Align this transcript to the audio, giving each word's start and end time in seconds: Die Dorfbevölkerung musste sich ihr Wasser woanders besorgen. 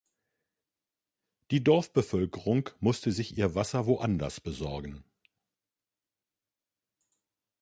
Die 1.51 1.63
Dorfbevölkerung 1.63 2.71
musste 2.79 3.11
sich 3.11 3.37
ihr 3.37 3.53
Wasser 3.53 3.85
woanders 3.85 4.39
besorgen. 4.41 5.03